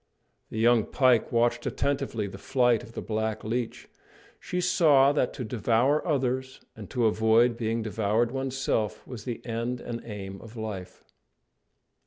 The 0.49 0.57
young 0.57 0.87
pike 0.87 1.31
watched 1.31 1.67
attentively 1.67 2.25
the 2.25 2.39
flight 2.39 2.81
of 2.81 2.93
the 2.93 3.03
black 3.03 3.43
leech. 3.43 3.87
She 4.39 4.59
saw 4.59 5.11
that 5.11 5.31
to 5.35 5.43
devour 5.43 6.03
others 6.07 6.59
and 6.75 6.89
to 6.89 7.05
avoid 7.05 7.55
being 7.55 7.83
devoured 7.83 8.31
oneself 8.31 9.05
was 9.05 9.25
the 9.25 9.45
end 9.45 9.79
and 9.79 10.01
aim 10.03 10.41
of 10.41 10.57
life. 10.57 11.03